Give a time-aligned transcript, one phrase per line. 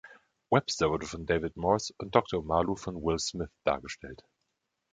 [0.49, 4.23] Webster wurde von David Morse und Doktor Omalu von Will Smith dargestellt.